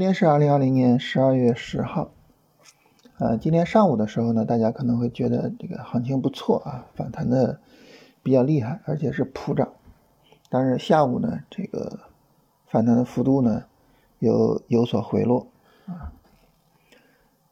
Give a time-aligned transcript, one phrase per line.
[0.00, 2.10] 今天是二零二零年十二月十号，
[3.18, 7.60] 呃，今天上午的时候呢，大家可能会觉得这个行情不错啊，反弹的
[8.22, 9.74] 比较厉害，而且是普涨。
[10.48, 11.98] 但是下午呢，这个
[12.66, 13.64] 反弹的幅度呢，
[14.20, 15.48] 有有所回落
[15.84, 16.16] 啊。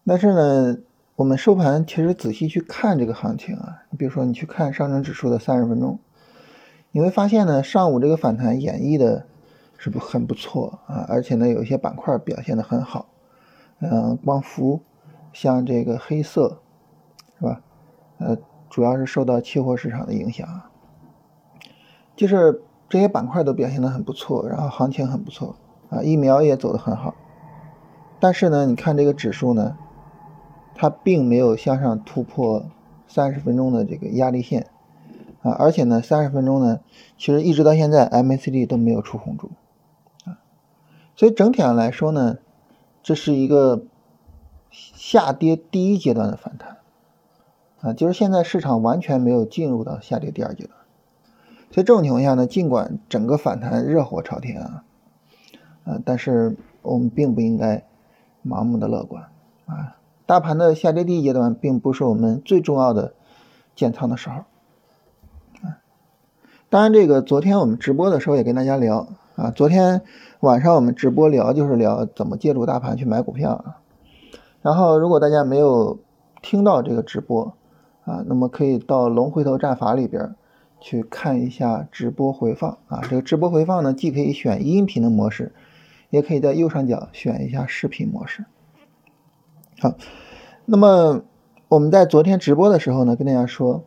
[0.06, 0.78] 但是呢，
[1.16, 5.98] 我们收盘其实仔细去看这个行情啊，你比如说你去看上证指数的三十分钟，
[6.92, 9.26] 你会发现呢，上午这个反弹演绎的。
[9.78, 13.06] 是不很不错啊，而且呢，有一些板块表现的很好，
[13.78, 14.80] 嗯，光伏，
[15.32, 16.60] 像这个黑色，
[17.38, 17.60] 是吧？
[18.18, 18.36] 呃，
[18.68, 20.46] 主要是受到期货市场的影响，
[22.16, 25.54] 就是这些板块都表现的很不错，然后行情很不错
[25.90, 27.14] 啊，疫苗也走的很好，
[28.18, 29.78] 但是呢，你看这个指数呢，
[30.74, 32.64] 它并没有向上突破
[33.06, 34.66] 三十分钟的这个压力线
[35.42, 36.80] 啊，而且呢，三十分钟呢，
[37.16, 39.52] 其实一直到现在 MACD 都没有出红柱。
[41.18, 42.38] 所以整体上来说呢，
[43.02, 43.82] 这是一个
[44.70, 46.76] 下跌第一阶段的反弹，
[47.80, 50.78] 啊，就是现在市场完全没有进入到下跌第二阶段。
[51.72, 54.84] 所以这种情况下呢，尽管整个反弹热火朝天啊，
[55.82, 57.84] 呃，但是我们并不应该
[58.46, 59.24] 盲目的乐观
[59.66, 59.96] 啊。
[60.24, 63.14] 大盘的下跌第一阶段并不是我们最重要的
[63.74, 64.44] 建仓的时候。
[65.62, 65.82] 啊，
[66.70, 69.08] 当然这个昨天我们直播的时候也跟大家聊。
[69.38, 70.02] 啊，昨天
[70.40, 73.78] 晚上我们直播聊就是聊怎么借助大盘去买股票啊。
[74.62, 76.00] 然后如果大家没有
[76.42, 77.54] 听到这个直播
[78.04, 80.34] 啊，那么可以到龙回头战法里边
[80.80, 83.00] 去看一下直播回放啊。
[83.08, 85.52] 这个直播回放呢，既可以选音频的模式，
[86.10, 88.44] 也可以在右上角选一下视频模式。
[89.78, 89.94] 好，
[90.64, 91.22] 那么
[91.68, 93.84] 我们在昨天直播的时候呢，跟大家说，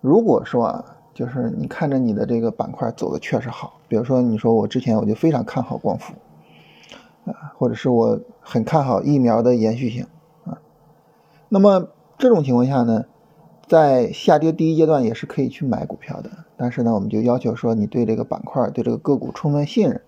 [0.00, 0.93] 如果说啊。
[1.14, 6.12] 就是你看着你的这个板块走的确实好，比如说你说我之前我就非常看好光伏，
[7.24, 10.06] 啊，或者是我很看好疫苗的延续性，
[10.44, 10.58] 啊，
[11.48, 11.88] 那么
[12.18, 13.04] 这种情况下呢，
[13.68, 20.00] 在下跌第一阶段也是可以去买股票的，但是呢，我们就要求说你对这个板块对这个个股充分信任，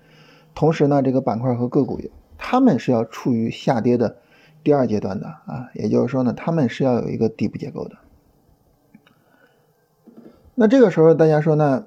[0.54, 2.00] 同时呢，这个板块和个股
[2.36, 4.16] 他们是要处于下跌的
[4.64, 7.96] 第二阶段的啊，也就是说呢，他们是要有一个底部结构的。
[10.58, 11.84] 那这个时候大家说呢，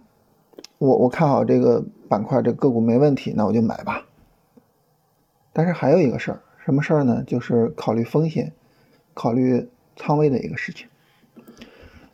[0.78, 4.06] 我我看好这个板块，这个股没问题，那我就买吧。
[5.52, 7.24] 但是还有一个事儿，什么事儿呢？
[7.26, 8.54] 就是考虑风险、
[9.16, 10.88] 考虑仓位的一个事情。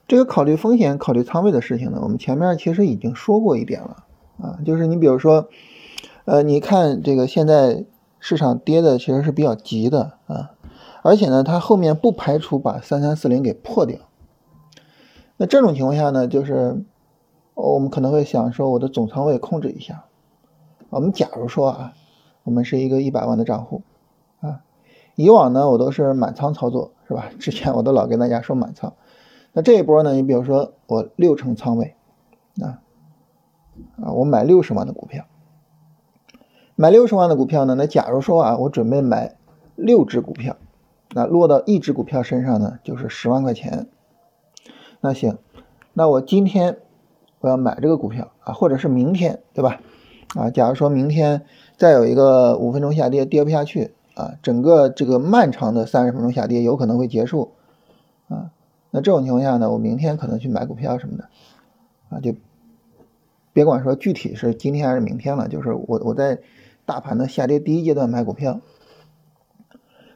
[0.07, 4.05] 这个考虑风险、考虑仓位的事情呢，我们前面其实已经说过一点了
[4.41, 5.49] 啊，就是你比如说，
[6.23, 7.83] 呃，你看这个现在
[8.21, 10.51] 市场跌的其实是比较急的啊，
[11.01, 13.97] 而且呢，它后面不排除把三三四零给破掉。
[15.37, 16.83] 那这种情况下呢，就是
[17.55, 20.05] 我们可能会想说，我的总仓位控制一下。
[20.89, 21.93] 我们假如说啊，
[22.43, 23.81] 我们是一个一百万的账户
[24.39, 24.61] 啊，
[25.15, 27.31] 以往呢我都是满仓操作，是吧？
[27.37, 28.93] 之前我都老跟大家说满仓。
[29.51, 31.95] 那这一波呢，你比如说我六成仓位
[32.61, 32.79] 啊
[34.01, 35.25] 啊，我买六十万的股票，
[36.75, 39.35] 买六十万的股票呢，那假如说啊，我准备买
[39.75, 40.55] 六只股票，
[41.13, 43.89] 那落到一只股票身上呢，就是十万块钱。
[45.05, 45.37] 那行，
[45.93, 46.79] 那我今天
[47.39, 49.79] 我要买这个股票啊，或者是明天，对吧？
[50.33, 51.45] 啊，假如说明天
[51.77, 57.51] 再有一个五分钟下跌，跌不下去啊，整个这个漫长的三十分钟下跌有可能会结束
[58.29, 58.49] 啊。
[58.89, 61.25] 那这种情况下呢，我明天可能去买股票什么的
[62.09, 62.33] 啊，就
[63.53, 66.39] 别管说具体是今天还是明天了，就是我我在
[66.83, 68.59] 大盘的下跌第一阶段买股票，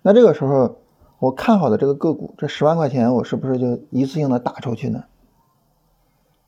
[0.01, 0.78] 那这个时候。
[1.19, 5.03] 我看好的这个个股，这十万块钱我是不是就一次性的打出去呢？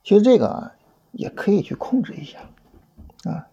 [0.04, 0.72] 其实这个啊，
[1.12, 2.40] 也可以去控制一下，
[3.30, 3.48] 啊，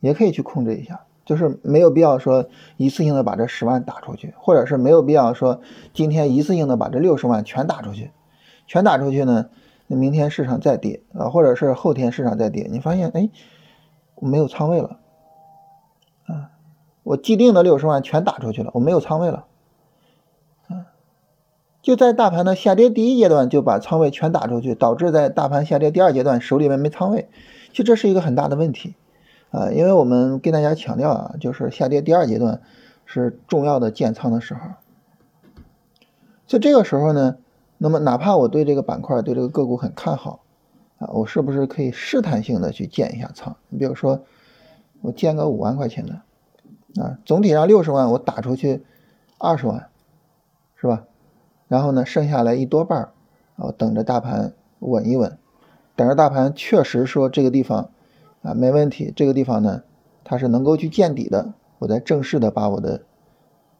[0.00, 2.48] 也可以去控制一下，就是没有必要说
[2.78, 5.60] 一次性的把这十万打出去，或者是没有必要说
[5.92, 8.10] 今天一次性的把这六十万全打出去，
[8.66, 9.50] 全打出去呢，
[9.86, 13.28] 那明天市场再跌啊，或者是后天市场再跌，你发现哎，
[14.22, 14.98] 没有仓位了，
[16.26, 16.50] 啊，
[17.02, 19.44] 我既定的六十万全打出去了，我没有仓位了。
[21.80, 27.28] 就在大盘的下跌第一阶段就把仓位全打出去，导致在大盘下跌第二阶段手里面没仓位，
[27.70, 28.94] 其实这是一个很大的问题
[29.50, 29.70] 啊！
[29.70, 32.60] 因为我们跟大家强调啊，就是下跌第二阶段
[33.06, 34.60] 是重要的建仓的时候，
[36.46, 37.36] 所以这个时候呢，
[37.78, 40.40] 那么哪怕我对这个板块、对这个个股很看好
[40.98, 43.56] 啊，我是不是可以试探性的去建一下仓？
[43.68, 44.24] 你比如说
[45.00, 48.82] 我建个五万块钱的啊，总体上六十万我打出去
[49.38, 49.88] 二十万，
[50.76, 51.04] 是吧？
[51.68, 53.12] 然后呢，剩下来一多半儿，
[53.56, 55.38] 啊，等着大盘稳一稳，
[55.94, 57.90] 等着大盘确实说这个地方
[58.42, 59.82] 啊没问题，这个地方呢
[60.24, 63.02] 它是能够去见底的我再正式的把我的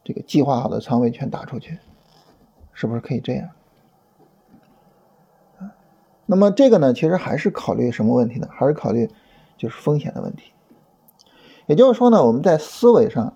[0.03, 1.79] 这个计划好的仓位全打出去，
[2.73, 3.49] 是不是可以这样？
[6.25, 8.47] 那么这个呢，其实还是考虑什么问题呢？
[8.51, 9.09] 还是考虑
[9.57, 10.51] 就是风险的问题。
[11.65, 13.35] 也就是说呢，我们在思维上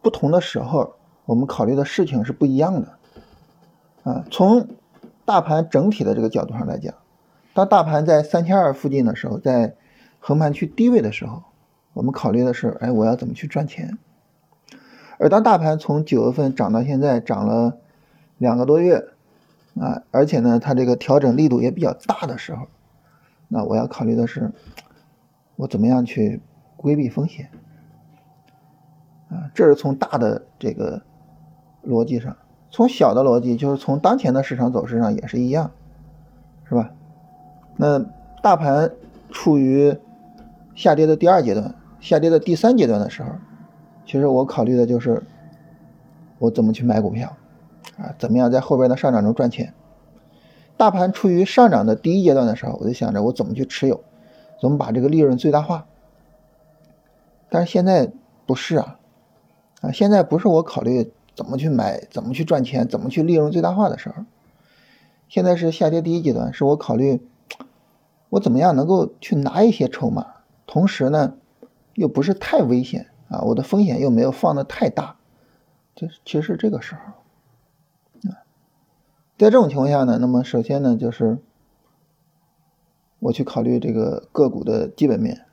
[0.00, 0.94] 不同的时候，
[1.24, 2.98] 我们考虑的事情是不一样的。
[4.04, 4.68] 啊，从
[5.24, 6.94] 大盘整体的这个角度上来讲，
[7.54, 9.74] 当大盘在三千二附近的时候，在
[10.18, 11.42] 横盘区低位的时候，
[11.92, 13.98] 我们考虑的是，哎，我要怎么去赚钱？
[15.18, 17.78] 而当大盘从九月份涨到现在，涨了
[18.38, 19.08] 两个多月。
[19.80, 22.66] 啊，而且呢，它这个调整力度也比较大的时候，
[23.48, 24.52] 那我要考虑的是，
[25.56, 26.42] 我怎么样去
[26.76, 27.48] 规避风险？
[29.30, 31.00] 啊，这是从大的这个
[31.88, 32.36] 逻辑上，
[32.72, 35.70] 从小的逻辑就是从当前的市场走势上也是一样，
[36.68, 36.90] 是吧？
[37.76, 38.04] 那
[38.42, 38.90] 大盘
[39.30, 39.96] 处于
[40.74, 43.28] 下跌的第二阶段、下跌的第三阶段的时候，
[44.04, 45.22] 其实我考虑的就是
[46.38, 47.36] 我怎么去买股票。
[47.98, 49.74] 啊，怎么样在后边的上涨中赚钱？
[50.78, 54.02] 大盘处于上涨的第一阶段的时候，我就想着我怎么去持有，
[54.60, 55.86] 怎么把这个利润最大化。
[57.50, 58.10] 但是现在
[58.46, 58.98] 不是啊，
[59.82, 64.24] 啊，现在不是我考虑怎么去买、怎么去赚钱、怎么去利润最大化的时候。
[65.28, 67.20] 现在是下跌第一阶段，是我考虑
[68.28, 70.26] 我怎么样能够去拿一些筹码，
[70.66, 71.34] 同时呢，
[71.94, 75.16] 又不是太危险啊，我的风险又没有放的太大，
[75.94, 78.44] 这其实是这个时候啊。
[79.38, 81.38] 在这种情况下呢，那么首先呢，就是
[83.18, 85.46] 我去考虑这个个股的基本面，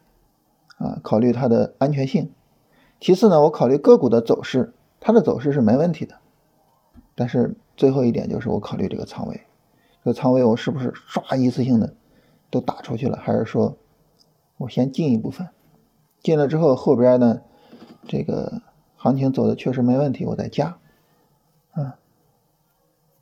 [0.78, 2.32] 啊，考虑它的安全性。
[3.00, 6.16] 其次呢，我考虑个股的走势，它的走势是没问题的。
[7.16, 9.42] 但是最后一点就是我考虑这个仓位，
[10.04, 11.94] 这个仓位我是不是唰一次性的
[12.50, 13.78] 都打出去了，还是说
[14.58, 15.50] 我先进一部分，
[16.22, 17.42] 进了之后后边呢，
[18.08, 18.62] 这个
[18.96, 20.78] 行情走的确实没问题，我再加，
[21.72, 21.96] 啊。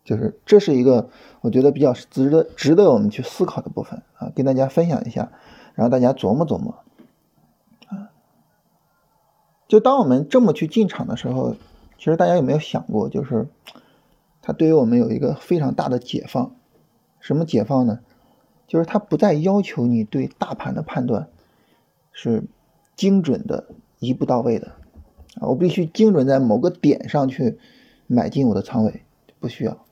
[0.03, 1.09] 就是这是一个
[1.41, 5.31] 我觉得比较值得值得我们去思考的部分啊，跟大家分享一下，
[5.75, 6.75] 让大家琢磨琢磨。
[9.67, 11.55] 就当我们这么去进场的时候，
[11.97, 13.47] 其实大家有没有想过，就是
[14.41, 16.55] 它对于我们有一个非常大的解放。
[17.19, 17.99] 什么解放呢？
[18.67, 21.29] 就是它不再要求你对大盘的判断
[22.11, 22.43] 是
[22.95, 23.65] 精准的、
[23.99, 24.73] 一步到位的
[25.39, 27.57] 啊，我必须精准在某个点上去
[28.07, 29.03] 买进我的仓位，
[29.39, 29.85] 不需要。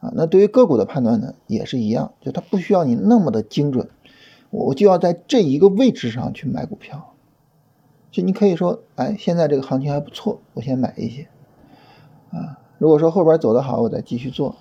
[0.00, 3.88] 啊，那对于个股的判断呢，也是一样，就它不需要你那么的精准，
[4.50, 7.14] 我就要在这一个位置上去买股票。
[8.10, 11.28] 就你可以说，哎，现在这个行情还不错，我先买一些。
[12.30, 14.56] 啊，如果说后边走的好，我再继续做。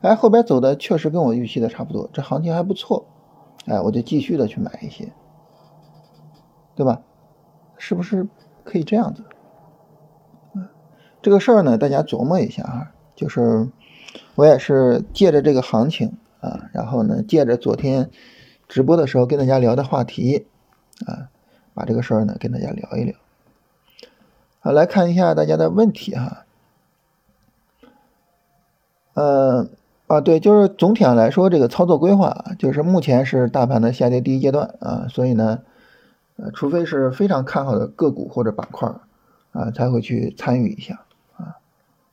[0.00, 3.06] 哎，后边走的确实跟我预期的差不多，这行情还不错，
[3.66, 5.12] 哎，我就继续的去买一些，
[6.74, 7.02] 对吧？
[7.76, 8.26] 是不是
[8.64, 9.24] 可以这样子？
[11.22, 13.68] 这个事儿呢，大家琢磨一下啊，就是。
[14.34, 18.10] 我也是借着这个行情啊，然后呢，借着昨天
[18.66, 20.48] 直播的时候跟大家聊的话题
[21.06, 21.30] 啊，
[21.74, 23.14] 把这个事儿呢跟大家聊一聊。
[24.60, 26.44] 好，来看一下大家的问题哈。
[29.14, 29.68] 呃，
[30.06, 35.60] 啊，对，就是总体上来说，这个操作规划就是目前是大盘的下跌第一阶段啊，所以呢，
[36.36, 38.88] 呃，除非是非常看好的个股或者板块
[39.52, 41.00] 啊，才会去参与一下。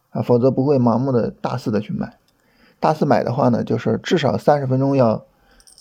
[0.09, 2.17] 啊，否则不会盲目的大肆的去买，
[2.79, 5.25] 大肆买的话呢，就是至少三十分钟要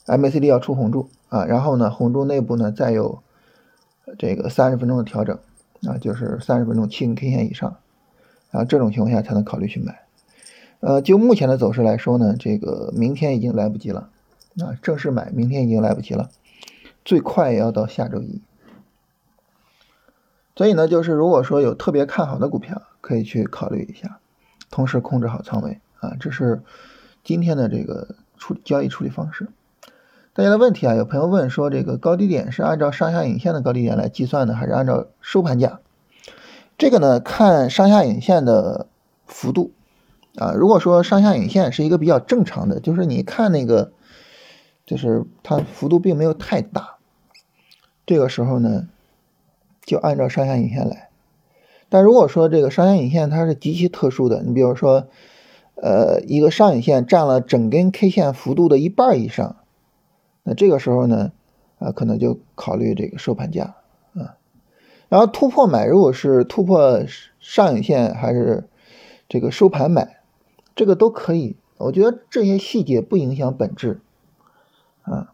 [0.06, 3.22] MACD 要出红柱啊，然后呢，红柱内部呢再有
[4.18, 5.38] 这个三十分钟的调整
[5.82, 7.76] 啊，就是三十分钟七根 K 线以上，
[8.50, 10.02] 啊，这种情况下才能考虑去买。
[10.80, 14.10] 呃，就目前的走势来说呢，这个明天已经来不及了
[14.60, 16.30] 啊，正式买明天已经来不及了，
[17.04, 18.40] 最快也要到下周一。
[20.54, 24.18] 所以呢，就是如果说有特别看好的股票，可以去考虑一下。
[24.70, 26.62] 同时控制好仓位啊，这是
[27.22, 29.48] 今天的这个处交易处理方式。
[30.36, 35.80] 大家的问题啊，有朋友问说，这个高低点是按照上下影线的高低点来计算的，还是按照收盘价？
[36.76, 38.86] 这个呢，看上下影线的
[39.24, 39.72] 幅度
[40.36, 40.52] 啊。
[40.52, 43.92] 如果说上下影线是一个比较正常的，就是你看那个，
[44.84, 46.96] 就是它幅度并没有太大，
[48.04, 48.88] 这个时候呢，
[49.86, 51.08] 就按照上下影线来。
[51.88, 55.06] 但如果说这个上下影线它是极其特殊的，你比如说，
[55.76, 59.56] 呃，一个上影线占了整根 K 线幅度的一半以上，
[60.46, 61.32] 那这个时候呢，
[61.80, 63.74] 啊，可能就考虑这个收盘价
[64.14, 64.36] 啊。
[65.08, 67.02] 然后突破买，如果是突破
[67.40, 68.68] 上影线还是
[69.28, 70.20] 这个收盘买，
[70.76, 71.56] 这个都可以。
[71.78, 74.00] 我觉得这些细节不影响本质
[75.02, 75.32] 啊。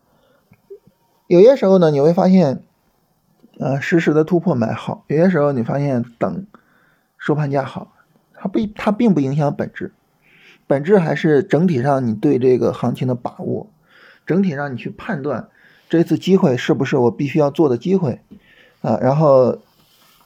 [1.26, 2.62] 有些时候呢，你会发现。
[3.59, 6.47] 呃实时的突破买好，有些时候你发现等
[7.19, 7.92] 收盘价好，
[8.33, 9.92] 它不它并不影响本质，
[10.66, 13.69] 本质还是整体上你对这个行情的把握，
[14.26, 15.49] 整体让你去判断
[15.88, 18.21] 这次机会是不是我必须要做的机会
[18.81, 19.59] 啊，然后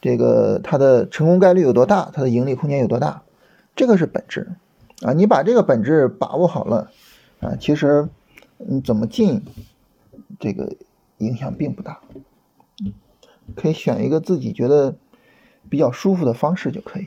[0.00, 3.22] 这个它的成功概率有多大，它的盈利空间有多大，
[3.74, 4.52] 这个是本质
[5.02, 6.90] 啊，你把这个本质把握好了
[7.40, 8.08] 啊，其实
[8.58, 9.42] 你怎么进
[10.38, 10.76] 这个
[11.18, 12.00] 影响并不大。
[13.54, 14.96] 可以选一个自己觉得
[15.68, 17.06] 比较舒服的方式就可以。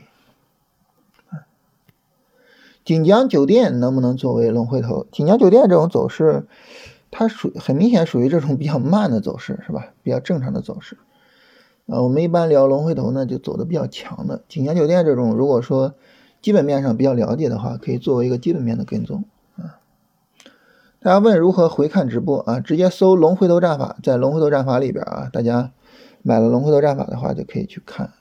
[2.84, 5.06] 锦江酒店能不能作为龙回头？
[5.12, 6.46] 锦江酒店这种走势，
[7.10, 9.88] 它属很明显属于这种比较慢的走势，是吧？
[10.02, 10.98] 比较正常的走势。
[11.86, 14.42] 呃，我们一般聊龙回头呢，就走的比较强的。
[14.48, 15.94] 锦江酒店这种，如果说
[16.40, 19.24] 基本面上比较了解的话，可以作为一个基本面的跟踪
[19.56, 19.78] 啊。
[21.00, 22.60] 大家问如何回看直播啊？
[22.60, 25.72] 直接搜龙回头战法，在龙回头战法里边啊，大家。
[26.22, 28.12] 买了龙回头战法的话，就可以去看。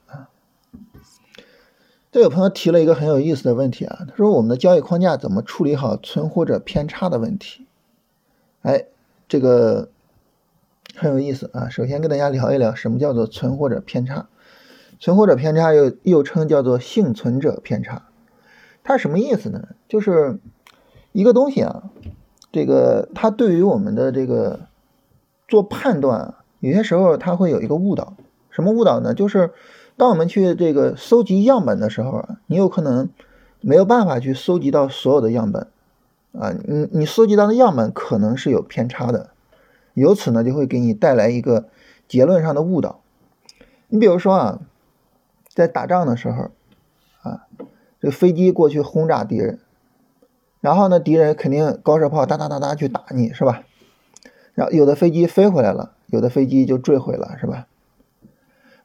[2.11, 7.67] 这有朋友提了一个很有意思的问题啊，他说我们的交易框架怎么处理好存货者偏差的问题？
[8.63, 8.85] 哎，
[9.27, 9.89] 这个
[10.95, 11.69] 很有意思啊。
[11.69, 14.27] 首先跟大家聊一聊什么叫做存货者偏差。
[14.99, 18.07] 存货者偏差又又称叫做幸存者偏差，
[18.83, 19.69] 它是什么意思呢？
[19.87, 20.39] 就是
[21.11, 21.83] 一个东西啊，
[22.51, 24.61] 这个它对于我们的这个
[25.47, 26.33] 做判断。
[26.59, 28.17] 有些时候它会有一个误导，
[28.49, 29.13] 什么误导呢？
[29.13, 29.51] 就是
[29.99, 33.09] 当我们去这个搜集样本的时候啊，你有可能
[33.59, 35.67] 没有办法去搜集到所有的样本
[36.31, 39.31] 啊，你你搜集到的样本可能是有偏差的，
[39.95, 41.65] 由此呢就会给你带来一个
[42.07, 43.01] 结论上的误导。
[43.89, 44.59] 你比如说啊，
[45.53, 46.49] 在打仗的时候
[47.21, 47.47] 啊，
[47.99, 49.59] 这飞机过去轰炸敌人，
[50.61, 53.63] 然后呢敌人肯定高射炮哒哒哒哒去打你是吧？
[54.53, 55.91] 然后有的飞机飞回来了。
[56.07, 57.67] 有的飞机就坠毁了，是吧？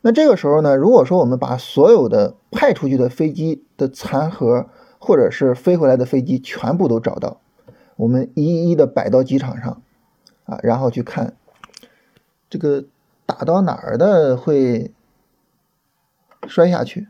[0.07, 4.67] 那这个时候呢，如果说我们把所有的派出去的飞机的残骸，
[4.99, 7.41] 或者是飞回来的飞机全部都找到，
[7.97, 9.81] 我们一一的摆到机场上，
[10.45, 11.35] 啊，然后去看
[12.51, 12.85] 这个
[13.25, 14.93] 打到哪儿的会
[16.47, 17.09] 摔下去，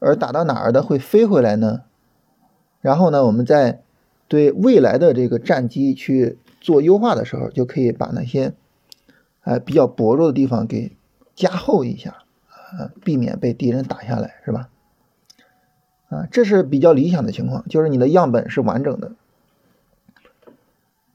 [0.00, 1.82] 而打到哪儿的会飞回来呢？
[2.80, 3.82] 然后呢，我们在
[4.26, 8.54] 对未来的这个战机去做优化的时候，就可以把那些。
[9.42, 10.96] 哎，比较薄弱的地方给
[11.34, 12.23] 加厚一下，
[12.78, 14.68] 啊，避免被敌人打下来，是吧？
[16.08, 19.12] 啊，这是比较理想的情况，就是你的样本是完整的。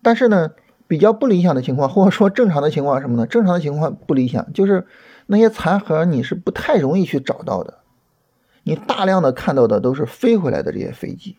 [0.02, 0.52] 但是呢，
[0.88, 3.28] 比较不理想的情况，或者说正常的情况什么呢？
[3.28, 4.88] 正常的情况不理想，就是
[5.28, 7.80] 那些残骸你是不太容易去找到的，
[8.64, 11.38] 你大量的看到的都是飞回来的这些飞机，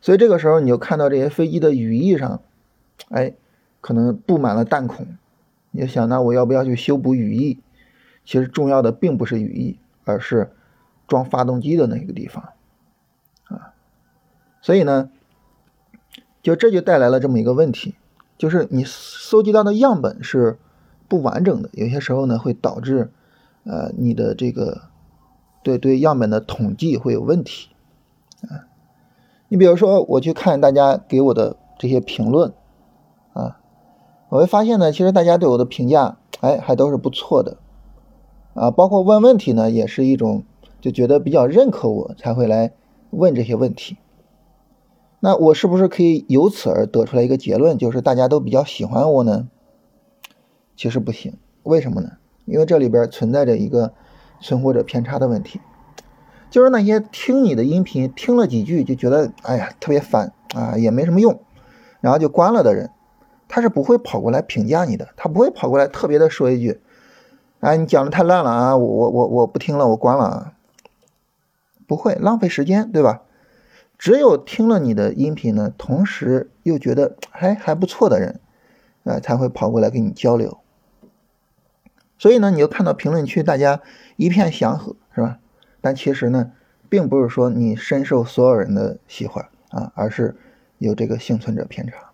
[0.00, 2.42] 所以这个时候你就看到这些飞机的羽翼上，
[3.08, 3.34] 哎，
[3.80, 5.06] 可能布满了弹孔。
[5.72, 7.60] 你就想，那我要不要去修补羽翼？
[8.24, 10.52] 其实重要的并不是羽翼，而是
[11.06, 12.52] 装发动机的那个地方
[13.44, 13.74] 啊。
[14.60, 15.10] 所以呢，
[16.42, 17.94] 就这就带来了这么一个问题，
[18.38, 20.58] 就是你搜集到的样本是
[21.08, 23.10] 不完整的，有些时候呢会导致
[23.64, 24.82] 呃你的这个
[25.62, 27.70] 对对样本的统计会有问题
[28.42, 28.66] 啊。
[29.48, 32.52] 你比如说，我去看大家给我的这些评论
[33.32, 33.56] 啊。
[34.28, 37.56] 我会发现呢，其实大家对我的评价，哎，还都是不错的，
[38.54, 40.44] 啊，包括问问题呢，也是一种
[40.80, 42.72] 就觉得比较认可我才会来
[43.10, 43.96] 问这些问题。
[45.20, 49.48] 那我是不是可以由此而得出来一个结论，就是大家都比较喜欢我呢？
[50.76, 52.12] 其实不行，为什么呢？
[52.46, 53.92] 因为这里边存在着一个
[54.40, 55.60] 存活者偏差的问题，
[56.50, 61.40] 就是那些听你的音频听了几句就觉得哎呀特别烦啊，也没什么用，
[62.00, 62.90] 然后就关了的人。
[63.46, 66.80] 他是不会跑过来评价你的，他不会跑过来特别的说一句
[67.60, 70.52] ：“哎，你讲的太烂了啊，我我我我不听了，我关了。”啊。”
[71.86, 73.22] 不会浪费时间，对吧？
[73.98, 78.40] 只有听了你的音频呢，同时又觉得还还不错的人，
[79.02, 80.58] 呃，才会跑过来跟你交流。
[82.16, 83.80] 所以呢，你就看到评论区大家
[84.16, 85.40] 一片祥和，是吧？
[85.80, 86.52] 但其实呢，
[86.88, 90.36] 并不是说你深受所有人的喜欢啊，而是
[90.78, 92.09] 有这个幸存者偏差。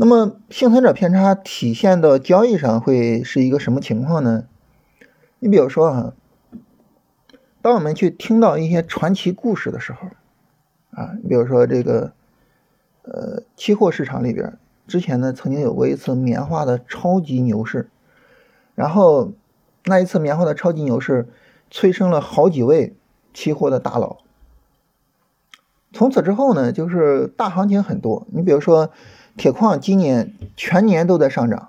[0.00, 4.44] 那么幸存者偏差体现到交易上会是一个什么情况呢？
[5.40, 6.12] 你比如说啊，
[7.60, 10.06] 当我们去听到一些传奇故事的时候，
[10.92, 12.12] 啊，你比如说这个，
[13.02, 17.90] 呃，期货市场里边之前呢曾经有过一次棉花的超级牛市，
[18.76, 19.32] 然后
[19.86, 21.28] 那一次棉花的超级牛市
[21.72, 22.94] 催生了好几位
[23.34, 24.18] 期货的大佬，
[25.92, 28.92] 从此之后呢，就是大行情很多，你比如说。
[29.38, 31.68] 铁矿今年全年都在上涨，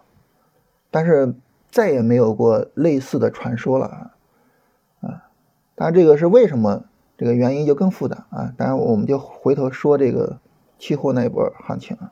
[0.91, 1.35] 但是
[1.71, 4.11] 再也没有过类似的传说了啊
[5.01, 5.29] 啊！
[5.75, 6.83] 当然，这个是为什么？
[7.15, 8.53] 这个原因就更复杂啊！
[8.57, 10.39] 当然，我们就回头说这个
[10.79, 12.11] 期货那一波行情啊。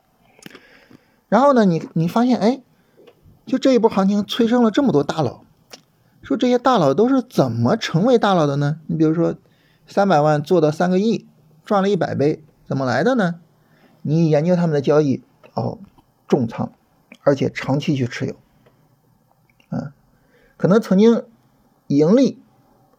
[1.27, 2.61] 然后呢，你你发现哎，
[3.45, 5.41] 就这一波行情催生了这么多大佬，
[6.21, 8.79] 说这些大佬都是怎么成为大佬的呢？
[8.87, 9.35] 你比如说，
[9.87, 11.25] 三百万做到三个亿，
[11.65, 13.39] 赚了一百倍，怎么来的呢？
[14.01, 15.23] 你研究他们的交易，
[15.61, 15.79] 哦，
[16.27, 16.71] 重仓，
[17.23, 18.35] 而且长期去持有，
[19.69, 19.93] 啊，
[20.55, 21.25] 可能曾经
[21.87, 22.41] 盈利。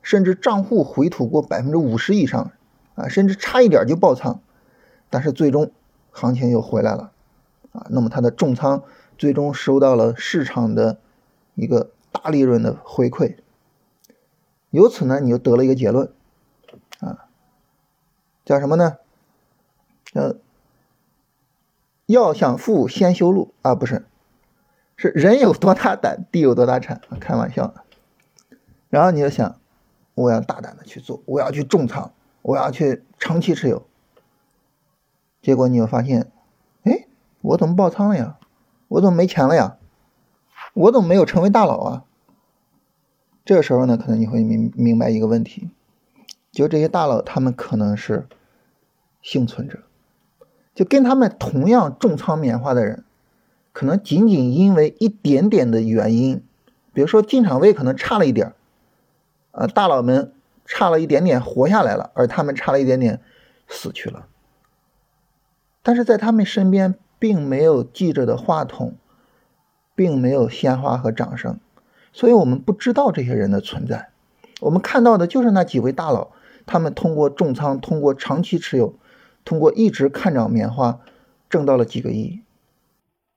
[0.00, 2.52] 甚至账户回吐过百分之五十以上，
[2.94, 4.40] 啊，甚至差一点就爆仓，
[5.10, 5.70] 但是最终
[6.12, 7.12] 行情又回来了，
[7.72, 8.84] 啊，那么他的重仓
[9.18, 10.98] 最终收到了市场的
[11.56, 13.36] 一个大利润的回馈，
[14.70, 16.10] 由此呢，你就得了一个结论，
[17.00, 17.26] 啊，
[18.46, 18.96] 叫什么呢？
[20.14, 20.36] 呃，
[22.08, 24.04] 要想富先修路啊，不是，
[24.96, 27.72] 是人有多大胆，地有多大产，开玩笑，
[28.90, 29.54] 然后你就想。
[30.14, 32.10] 我要大胆的去做，我要去重仓，
[32.42, 33.86] 我要去长期持有。
[35.40, 36.32] 结果你又发现，
[36.82, 37.06] 哎，
[37.40, 38.36] 我怎么爆仓了呀？
[38.88, 39.76] 我怎么没钱了呀？
[40.74, 42.04] 我怎么没有成为大佬啊？
[43.44, 45.70] 这个时候呢，可能你会明明白一个问题，
[46.50, 48.26] 就这些大佬他们可能是
[49.22, 49.84] 幸存者，
[50.78, 53.02] 就跟他们同样重仓棉花的人，
[53.72, 56.40] 可能仅仅因为一点点的原因，
[56.92, 58.52] 比如说进场位可能差了一点。
[59.50, 60.32] 呃，大佬们
[60.64, 63.20] 差了一点点活下来了，而他们差了一点点
[63.66, 64.26] 死去了。
[65.82, 68.94] 但是在他们身边并没有记者的话筒，
[69.96, 71.58] 并没有鲜花和掌声，
[72.12, 74.10] 所以我们不知道这些人的存在。
[74.60, 76.28] 我们看到的就是那几位大佬，
[76.66, 78.94] 他们通过重仓，通过长期持有，
[79.48, 81.00] 通过一直看涨棉花，
[81.48, 82.42] 挣到了几个亿。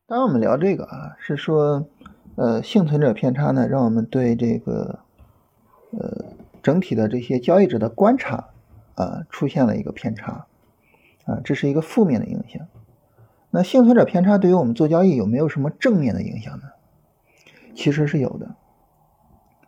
[0.06, 1.88] 当然，我们聊这个啊，是说，
[2.36, 5.00] 呃，幸存者偏差呢，让我们对这个。
[5.94, 6.24] 呃，
[6.64, 8.48] 整体的这些交易者的观察
[8.96, 10.48] 啊，出现了一个偏差
[11.26, 12.66] 啊，这是一个负面的影响。
[13.50, 16.64] 那幸存者偏差对于我们做交易有没有什么正面的影响呢？
[17.76, 18.56] 其实是有的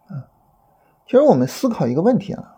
[0.08, 0.32] 啊。
[1.06, 2.56] 其实我们思考一个问题啊，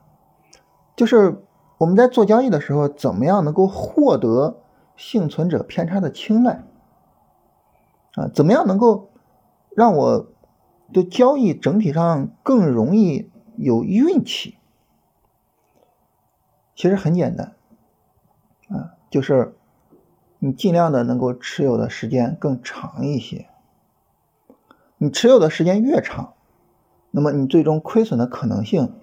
[0.95, 1.41] 就是
[1.78, 4.62] 我们在做交易的时候，怎么样能够获得
[4.96, 6.64] 幸存者偏差的青睐
[8.14, 8.28] 啊？
[8.34, 9.10] 怎么样能够
[9.76, 10.28] 让我
[10.94, 13.32] 的交易整体上更容易？
[13.58, 14.58] 有运气，
[16.76, 17.56] 其实很简单，
[18.68, 19.56] 啊，就是
[20.40, 23.48] 你尽量的能够持有的时间更长一些。
[24.98, 26.34] 你持有的时间越长，
[27.12, 28.94] 那么你最终亏损的可能性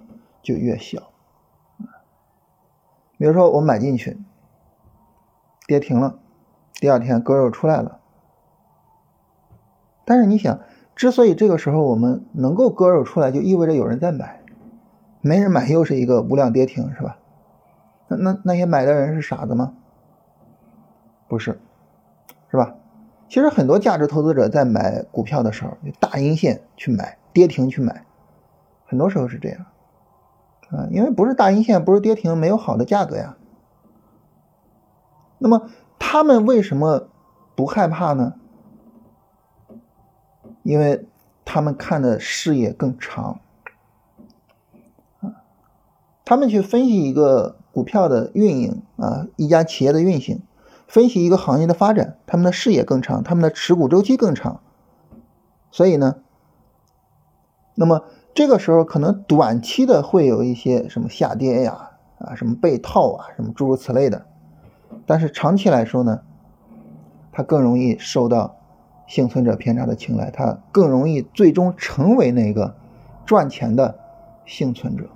[0.43, 1.12] 就越小。
[3.23, 4.19] 比如说我买进去，
[5.69, 6.19] 跌停了，
[6.81, 8.01] 第二天割肉出来了，
[10.05, 10.59] 但是你想，
[10.97, 14.43] 之所以这个时候我们能够割肉出来，就意味着有人在买。
[15.21, 17.17] 没人买，又是一个无量跌停，是吧？
[18.09, 19.73] 那那那些买的人是傻子吗？
[21.29, 21.61] 不是，
[22.51, 22.75] 是吧？
[23.29, 28.05] 其实很多价值投资者在买股票的时候，大阴线去买，跌停去买，
[28.85, 29.65] 很多时候是这样
[30.73, 33.37] 啊，因为不是大阴线，不是跌停，没有好的价格呀。
[35.39, 37.09] 那么他们为什么
[37.55, 38.35] 不害怕呢？
[40.63, 41.07] 因为
[41.45, 43.41] 他们看的视野更长。
[45.21, 45.35] 啊
[46.25, 50.41] 他们去分析一个股票的运营啊，一家企业的运行，
[50.87, 54.61] 分析一个行业的发展，他们的视野更长，他们的持股周期更长，
[55.73, 56.23] 所以呢，
[57.75, 64.27] 那么这个时候可能短期的会有一些什么下跌呀，啊，什么被套啊，什么诸如此类的，
[65.07, 66.23] 但是长期来说呢，
[67.31, 68.57] 它更容易受到
[69.07, 72.75] 幸存者偏差的青睐，它更容易最终成为那个
[73.27, 73.99] 赚钱的
[74.47, 75.09] 幸存者。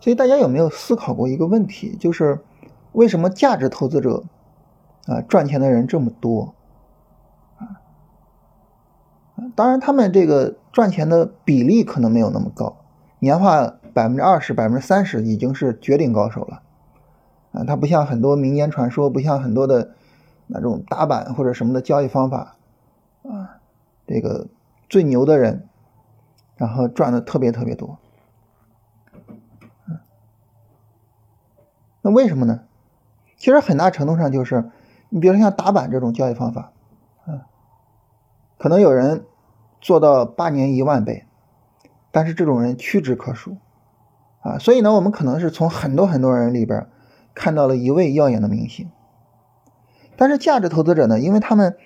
[0.00, 2.44] 所以大家有没有思考过一个问题，就是
[2.92, 4.22] 为什么价值投资者
[5.06, 6.54] 啊赚钱的人这么多
[7.58, 7.82] 啊？
[9.56, 12.76] 当然他们这个赚钱的比例可能没有那么高，
[13.18, 16.62] 年化百分之二十、百分之三十已经是绝顶高手了
[17.52, 17.64] 啊。
[17.64, 19.94] 它不像很多民间传说，不像很多的
[20.46, 22.56] 那种打板或者什么的交易方法
[23.22, 23.60] 啊，
[24.06, 24.48] 这个
[24.88, 25.68] 最牛的人，
[26.56, 27.98] 然后赚的特别特别多。
[32.04, 32.62] 那为什么呢？
[33.36, 34.70] 其实很大程度上就是，
[35.08, 36.72] 你比如说像打板这种交易方法，
[37.26, 37.46] 啊，
[38.58, 39.24] 可能有人
[39.82, 41.26] 做到八年一万倍，
[42.12, 43.56] 但是这种人屈指可数，
[44.40, 46.86] 啊，所以呢，我们可能是从很多很多人里边
[47.34, 48.88] 看到了一位耀眼的明星。
[50.16, 51.76] 但是价值投资者呢，因为他们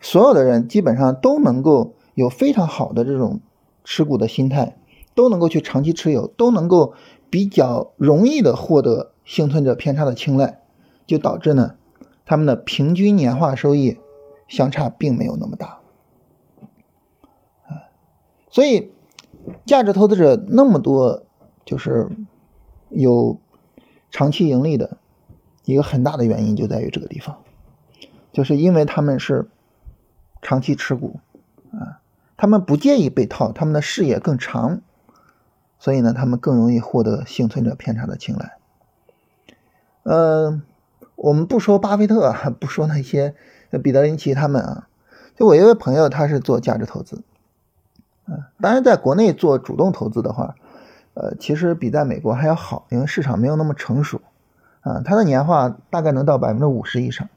[0.00, 3.40] 所有的人基本上都能够有非常好的这种
[3.84, 4.76] 持股的心态，
[5.14, 6.92] 都能够去长期持有，都能够
[7.30, 10.60] 比较容易的获得幸存者偏差的青睐，
[11.06, 11.76] 就导致呢，
[12.26, 13.98] 他们的平均年化收益
[14.46, 15.79] 相差并没有那么大。
[18.50, 18.92] 所以
[19.64, 21.24] 价值投资者那么多，
[21.64, 22.08] 就是
[22.88, 23.38] 有
[24.10, 24.98] 长期盈利的
[25.64, 27.38] 一个很大的原因就在于这个地方，
[28.32, 29.48] 就是因为他们是
[30.42, 31.20] 长期持股。
[31.72, 32.02] 啊，
[32.36, 34.80] 他们不介意被套，他们的视野更长，
[35.78, 38.56] 所以呢，他们更容易获得幸存者偏差的青睐。
[40.02, 40.60] 呃，
[41.14, 43.36] 我们不说巴菲特，不说那些
[43.84, 44.88] 彼得林奇他们啊，
[45.36, 47.22] 就我一位朋友，他是做价值投资，
[48.60, 50.54] 当然在国内做主动投资的话，
[51.14, 54.20] 呃，其实比在美国还要好，因为市场没有那么成熟，
[54.82, 57.28] 啊，他的年化大概能到百分之五十以上。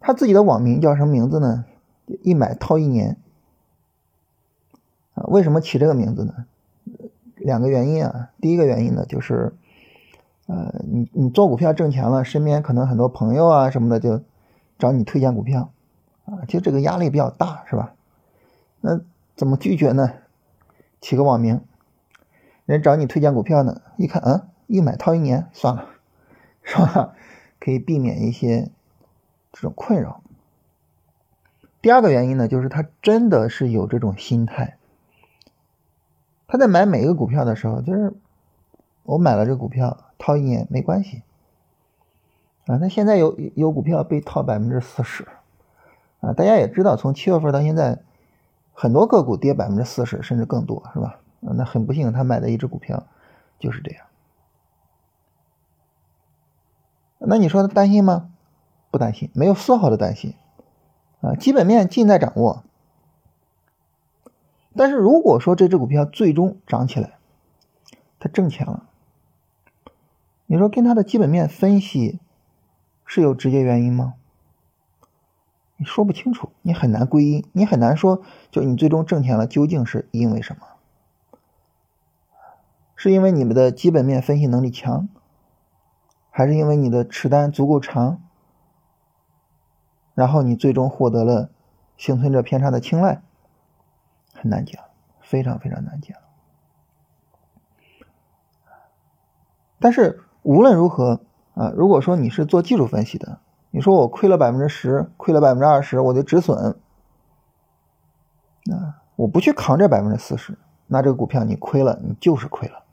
[0.00, 1.64] 他自己的网名叫什么名字呢？
[2.22, 3.16] 一买套一年
[5.14, 5.24] 啊？
[5.28, 6.44] 为什么起这个名字呢？
[7.36, 8.28] 两个原因啊。
[8.40, 9.54] 第一个原因呢，就是
[10.46, 14.20] 呃，你你做股票挣钱了，身边可能很多朋友啊什么的就
[14.78, 15.70] 找你推荐股票
[16.24, 17.94] 啊，就这个压力比较大，是吧？
[18.80, 19.00] 那
[19.34, 20.12] 怎么拒绝呢？
[21.00, 21.60] 起个网名，
[22.66, 25.88] 人找你推荐股票呢，一看啊，一买套一年，算了，
[26.62, 27.14] 是吧？
[27.58, 28.70] 可以避免一些。
[29.56, 30.20] 这种困扰。
[31.80, 34.78] 第二个原因呢，就是他真的是有这种心态。
[36.48, 38.14] 他在买每一个股票的时候，就是
[39.04, 41.22] 我买了这个股票套一年没关系
[42.66, 42.78] 啊。
[42.78, 45.28] 那现在有有股票被套百分之四十
[46.24, 47.98] 啊，大家也知道，从七月份到现在，
[48.72, 51.20] 很多个股跌百分之四十甚至更多，是吧？
[51.40, 53.06] 那很不幸，他买的一只股票
[53.58, 54.06] 就是这样。
[57.18, 58.30] 那你说他担心吗？
[58.90, 60.34] 不担心，没有丝毫的担心，
[61.20, 62.62] 啊，基本面尽在掌握。
[64.76, 67.18] 但是如果说这只股票最终涨起来，
[68.18, 68.84] 它挣钱了，
[70.46, 72.18] 你说跟它的基本面分析
[73.04, 74.14] 是有直接原因吗？
[75.76, 80.66] 你说不清楚，你很难归因，你很难说，就你最终挣钱了，究竟是因为什么？
[82.96, 85.08] 是因为你们的基本面分析能力强，
[86.30, 88.22] 还是因为你的持单足够长？
[90.14, 91.50] 然后你最终获得了
[91.96, 93.20] 幸存者偏差的青睐，
[94.32, 94.82] 很难讲，
[95.20, 96.16] 非常非常难讲。
[99.80, 101.20] 但是无论如何
[101.54, 103.40] 啊，如果说你是做技术分析的，
[103.74, 106.76] 你说我亏了百分之十，亏了百分之二十，我就止损，
[108.70, 110.56] 啊，我不去扛这百分之四十，
[110.86, 112.84] 那这个股票你亏了，你就是亏了，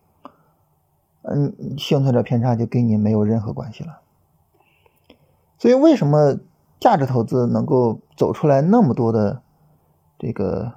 [1.21, 3.99] 嗯，幸存者偏差就跟你没有任何关系了。
[5.59, 6.39] 所以为什么？
[6.79, 9.43] 价值投资能够走出来那么多的
[10.17, 10.73] 这个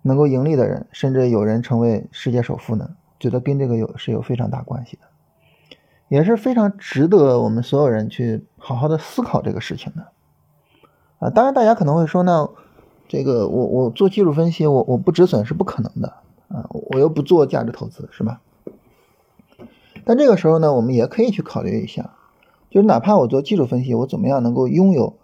[0.00, 2.96] 能够盈利的人，甚至有人成为世界首富呢？
[3.18, 5.02] 觉得跟这个有是有非常大关系的，
[6.10, 10.08] 也是非常值得我们所有人去好好的思考这个事情的。
[11.20, 12.50] 啊，当然大家可能会说，呢
[13.06, 16.14] 这个我我做技术分析，我我不止损是不可能的
[16.48, 18.40] 啊，我又不做价值投资，是吧？
[20.04, 22.10] 但这个时候呢，我们也可以去考虑一下。
[22.70, 25.16] 就是哪怕我做技术分析，我怎么样能够拥有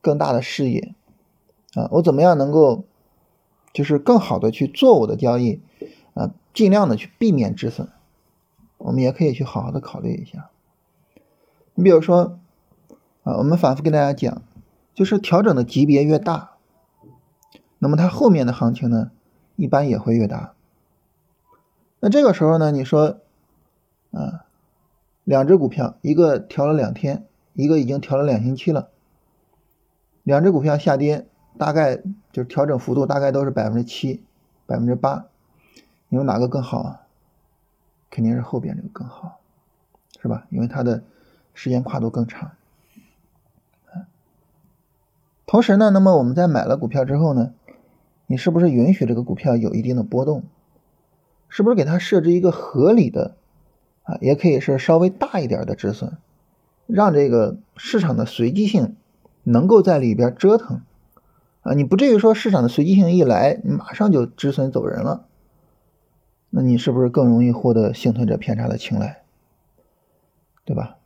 [0.00, 0.94] 更大的视野
[1.74, 1.88] 啊？
[1.90, 2.84] 我怎么样能够
[3.72, 5.60] 就是更好的去做我的交易
[6.14, 6.30] 啊？
[6.54, 7.88] 尽量的去避免止损，
[8.82, 10.50] 我们也可以去好好的考虑一下。
[11.74, 12.38] 你比如说
[13.22, 14.42] 啊，我们反复跟大家讲，
[14.94, 16.52] 就是调整的级别越大，
[17.78, 19.10] 那么它后面的行情呢，
[19.56, 20.54] 一般也会越大。
[22.00, 23.18] 那这个时候呢，你说
[24.10, 24.44] 啊？
[25.24, 28.88] 两只股票，一个调了两天，一个已经调了两星期了。
[30.24, 31.98] 两只股票下跌，大概
[32.32, 34.24] 就是调整幅度大概都是百分之七、
[34.66, 35.26] 百分之八。
[36.08, 37.01] 你说哪个更好啊？
[38.12, 39.40] 肯定是后边这个更好，
[40.20, 40.46] 是吧？
[40.50, 41.02] 因为它的
[41.54, 42.52] 时间跨度更长。
[45.46, 47.54] 同时呢，那么我们在买了股票之后呢，
[48.26, 50.44] 你是不是允许这个股票有一定的波动？
[51.48, 53.34] 是不是给它设置一个合理的？
[54.04, 56.18] 啊，也可以是稍微大一点的止损，
[56.86, 58.96] 让这个市场的随机性
[59.42, 60.82] 能够在里边折腾
[61.62, 65.26] 啊，你不至于说市场的随机性一来，你马上就止损走人了，
[66.54, 69.22] 那你是不是更容易获得幸存者偏差的青睐？
[70.64, 70.98] 对吧？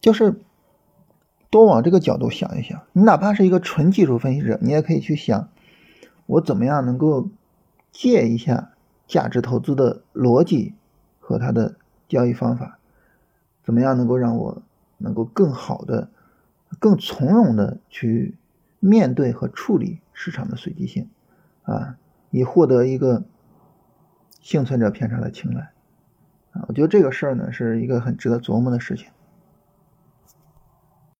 [0.00, 0.40] 就是
[1.50, 5.48] 多往这个角度想一想，你哪怕是一个纯技术分析者，你也可以去想，
[6.26, 7.28] 我怎么样能够
[7.92, 8.70] 借一下
[9.06, 10.74] 价值投资的逻辑。
[11.20, 11.76] 和他的
[12.08, 12.78] 交易方法，
[13.62, 14.62] 怎么样能够让我
[14.96, 16.08] 能够更好的、
[16.78, 18.34] 更从容的去
[18.80, 21.06] 面对和处理市场的随机性，
[21.64, 21.98] 啊，
[22.30, 23.24] 以获得一个
[24.48, 25.60] 幸存者偏差的青睐，
[26.52, 29.06] 啊，我觉得这个事儿呢是一个很值得琢磨的事情。